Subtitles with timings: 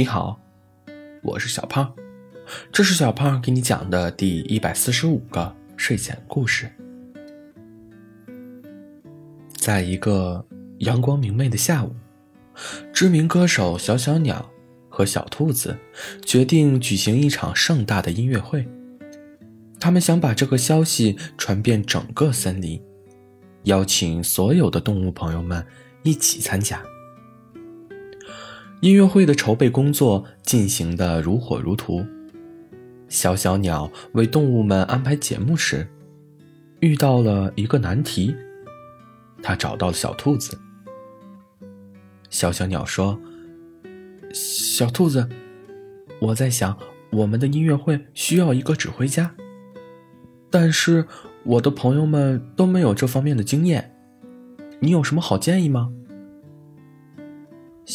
[0.00, 0.40] 你好，
[1.20, 1.92] 我是小胖，
[2.72, 6.72] 这是小胖给你讲的第一百四十五个睡前故事。
[9.54, 10.42] 在一个
[10.78, 11.94] 阳光明媚的下午，
[12.94, 14.50] 知名歌手小小鸟
[14.88, 15.76] 和小兔子
[16.24, 18.66] 决定举行一场盛大的音乐会。
[19.78, 22.82] 他们想把这个消息传遍整个森林，
[23.64, 25.62] 邀请所有的动物朋友们
[26.04, 26.82] 一起参加。
[28.80, 32.02] 音乐会的筹备工作进行的如火如荼。
[33.08, 35.86] 小小鸟为动物们安排节目时，
[36.80, 38.34] 遇到了一个难题。
[39.42, 40.58] 他找到了小兔子。
[42.30, 43.20] 小小鸟说
[44.32, 45.28] ：“小兔子，
[46.18, 46.74] 我在想，
[47.10, 49.34] 我们的音乐会需要一个指挥家，
[50.48, 51.04] 但是
[51.44, 53.94] 我的朋友们都没有这方面的经验，
[54.78, 55.92] 你有什么好建议吗？”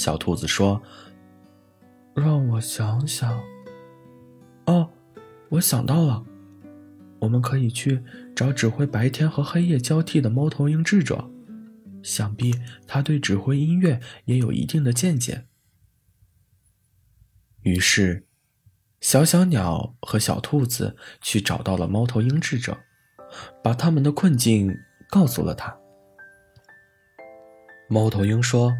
[0.05, 0.79] 小兔子说
[2.13, 3.41] ：“让我想想。
[4.67, 4.87] 哦，
[5.49, 6.23] 我想到了，
[7.17, 8.03] 我们可以去
[8.35, 11.27] 找指挥白天和黑夜交替的猫头鹰智者，
[12.03, 12.53] 想必
[12.85, 15.47] 他对指挥音乐也有一定的见解。”
[17.65, 18.27] 于是，
[19.01, 22.77] 小小鸟和小兔子去找到了猫头鹰智者，
[23.63, 24.71] 把他们的困境
[25.09, 25.75] 告诉了他。
[27.89, 28.71] 猫头鹰说。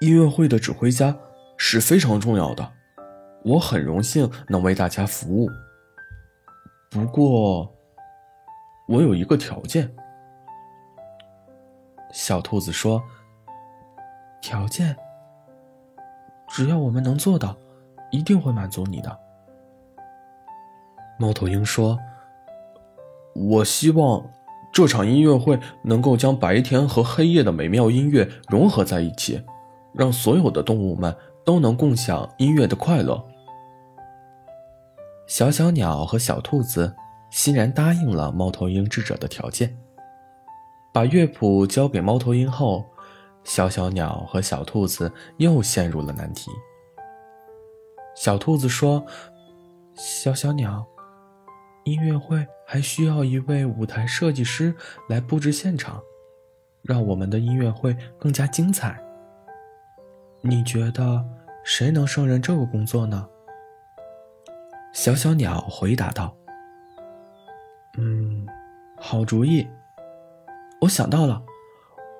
[0.00, 1.16] 音乐会的指挥家
[1.56, 2.72] 是非常重要的，
[3.44, 5.48] 我很荣幸能为大家服务。
[6.90, 7.72] 不过，
[8.88, 9.94] 我有一个条件。
[12.12, 13.02] 小兔子说
[14.42, 14.96] ：“条件，
[16.48, 17.56] 只要我们能做到，
[18.10, 19.18] 一定会满足你的。”
[21.18, 21.98] 猫头鹰说
[23.34, 24.28] ：“我希望
[24.72, 29.44] 这场音乐会能够将白天和黑夜的美妙音乐融合在一起。”
[29.94, 31.14] 让所有的动物们
[31.44, 33.24] 都能共享音乐的快乐。
[35.26, 36.94] 小小鸟和小兔子
[37.30, 39.76] 欣然答应了猫头鹰智者的条件。
[40.92, 42.84] 把乐谱交给猫头鹰后，
[43.42, 46.50] 小小鸟和小兔子又陷入了难题。
[48.14, 49.04] 小兔子说
[49.96, 50.86] ：“小小鸟，
[51.84, 54.72] 音乐会还需要一位舞台设计师
[55.08, 56.00] 来布置现场，
[56.82, 59.00] 让我们的音乐会更加精彩。”
[60.46, 61.24] 你觉得
[61.64, 63.26] 谁能胜任这个工作呢？
[64.92, 66.36] 小小鸟回答道
[67.96, 68.46] ：“嗯，
[68.98, 69.66] 好主意，
[70.82, 71.42] 我想到了，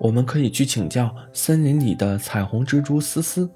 [0.00, 3.46] 我们可以去请教森林里的彩虹蜘蛛丝丝，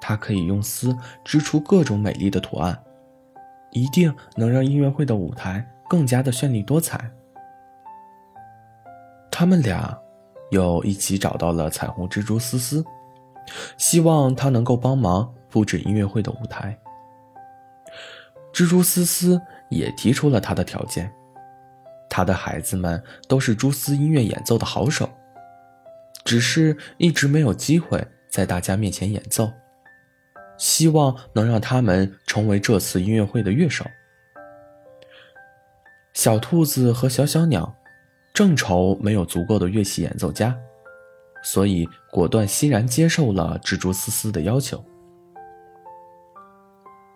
[0.00, 2.80] 它可以用丝织出各种美丽的图案，
[3.72, 7.10] 一定能让音乐会的舞台更加的绚丽多彩。”
[9.28, 9.98] 他们俩
[10.52, 12.84] 又一起找到了彩虹蜘蛛丝丝。
[13.76, 16.78] 希望他能够帮忙布置音乐会的舞台。
[18.52, 21.10] 蜘蛛丝丝也提出了他的条件，
[22.10, 25.08] 他的孩子们都是蛛丝音乐演奏的好手，
[26.24, 29.50] 只是一直没有机会在大家面前演奏，
[30.58, 33.84] 希望能让他们成为这次音乐会的乐手。
[36.12, 37.74] 小兔子和小小鸟
[38.34, 40.54] 正愁没有足够的乐器演奏家。
[41.42, 44.82] 所以，果断欣然接受了蜘蛛丝丝的要求。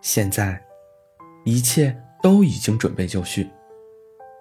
[0.03, 0.61] 现在，
[1.45, 3.49] 一切都已经准备就绪，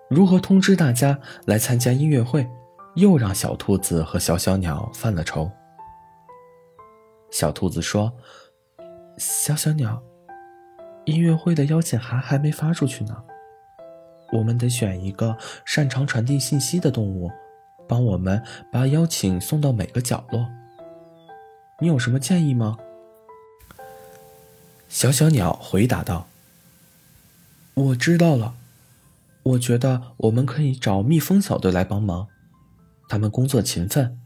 [0.09, 2.47] 如何通知大家来参加音乐会，
[2.95, 5.49] 又让小兔子和小小鸟犯了愁。
[7.29, 8.11] 小兔子说
[9.17, 10.01] ：“小小鸟，
[11.05, 13.15] 音乐会的邀请函还没发出去呢，
[14.33, 15.35] 我们得选一个
[15.65, 17.29] 擅长传递信息的动物。”
[17.87, 20.47] 帮我们把邀请送到每个角落。
[21.81, 22.77] 你有什么建议吗？
[24.87, 26.27] 小小鸟回答道
[27.75, 28.55] ：“我知道了，
[29.43, 32.27] 我觉得我们可以找蜜蜂小队来帮忙，
[33.09, 34.17] 他们工作勤奋，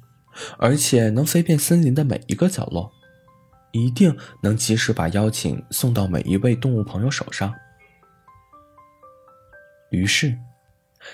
[0.60, 2.92] 而且能飞遍森林的每一个角落，
[3.72, 7.56] 一定能及时把邀请送到每一位动物朋友手上。”
[9.90, 10.38] 于是，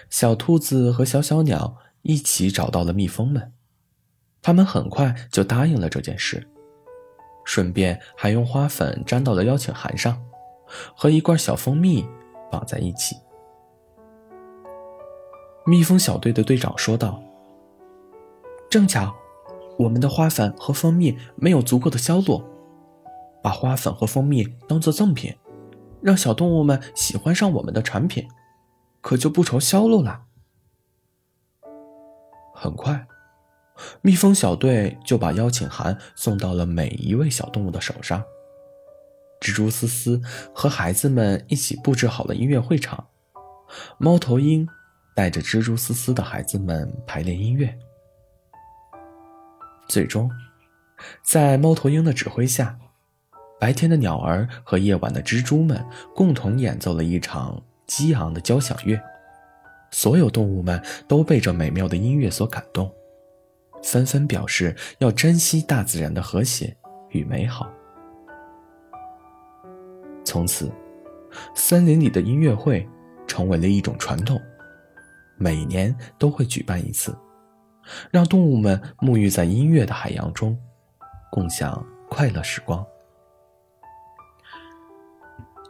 [0.10, 1.78] 小兔子和小小鸟。
[2.08, 3.52] 一起找到了蜜蜂们，
[4.40, 6.48] 他们很快就答应了这件事，
[7.44, 10.24] 顺便还用花粉粘到了邀请函上，
[10.96, 12.06] 和一罐小蜂蜜
[12.52, 13.16] 绑在一起。
[15.66, 17.20] 蜜蜂小队的队长说道
[18.70, 19.12] ：“正巧，
[19.80, 22.44] 我们的花粉和蜂蜜没有足够的销路，
[23.42, 25.36] 把花粉和蜂蜜当做赠品，
[26.04, 28.28] 让小动物们喜欢上我们的产品，
[29.02, 30.25] 可就不愁销路了。”
[32.66, 33.06] 很快，
[34.02, 38.24] 蜜蜂小队就把邀请函送到了每一位小动物的手上。
[39.40, 40.20] 蜘蛛丝丝
[40.52, 43.06] 和孩子们一起布置好了音乐会场，
[44.00, 44.68] 猫头鹰
[45.16, 47.78] 带着蜘蛛丝丝的孩子们排练音乐。
[49.88, 50.32] 最终，
[51.24, 52.80] 在猫头鹰的指挥下，
[53.60, 55.86] 白天的鸟儿和夜晚的蜘蛛们
[56.16, 59.00] 共同演奏了一场激昂的交响乐。
[59.96, 62.94] 所有动物们都被这美妙的音乐所感动，
[63.82, 66.76] 纷纷表示要珍惜大自然的和谐
[67.12, 67.72] 与美好。
[70.26, 70.70] 从此，
[71.56, 72.86] 森林里的音乐会
[73.26, 74.38] 成为了一种传统，
[75.38, 77.18] 每年都会举办一次，
[78.12, 80.60] 让动物们沐浴在音乐的海洋中，
[81.32, 82.86] 共享快乐时光。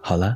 [0.02, 0.36] 好了。